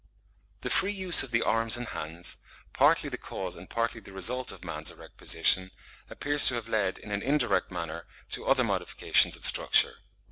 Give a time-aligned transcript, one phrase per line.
[0.61, 2.37] The free use of the arms and hands,
[2.73, 5.69] partly the cause and partly the result of man's erect position,
[6.09, 9.97] appears to have led in an indirect manner to other modifications of structure.